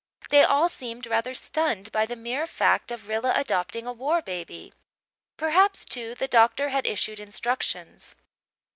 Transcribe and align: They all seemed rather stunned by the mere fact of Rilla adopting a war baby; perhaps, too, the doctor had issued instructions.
They 0.31 0.41
all 0.43 0.67
seemed 0.67 1.05
rather 1.05 1.35
stunned 1.35 1.91
by 1.91 2.07
the 2.07 2.15
mere 2.15 2.47
fact 2.47 2.89
of 2.89 3.07
Rilla 3.07 3.33
adopting 3.35 3.85
a 3.85 3.93
war 3.93 4.19
baby; 4.19 4.73
perhaps, 5.37 5.85
too, 5.85 6.15
the 6.15 6.27
doctor 6.27 6.69
had 6.69 6.87
issued 6.87 7.19
instructions. 7.19 8.15